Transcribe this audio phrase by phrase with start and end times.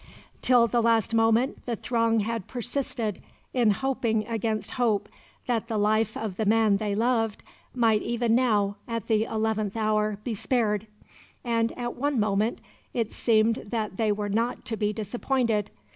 [0.41, 3.21] Till the last moment the throng had persisted
[3.53, 5.07] in hoping against hope
[5.45, 7.43] that the life of the man they loved
[7.75, 10.87] might even now, at the eleventh hour, be spared;
[11.43, 12.61] and at one moment
[12.95, 15.69] it seemed that they were not to be disappointed.